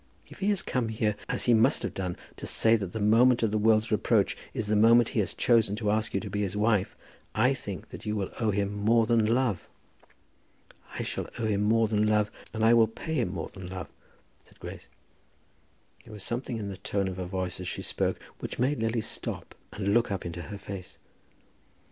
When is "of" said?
3.43-3.51, 17.07-17.17